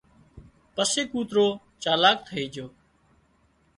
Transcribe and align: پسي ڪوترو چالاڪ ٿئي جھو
پسي 0.75 1.01
ڪوترو 1.11 1.47
چالاڪ 1.83 2.17
ٿئي 2.27 2.43
جھو 2.53 2.65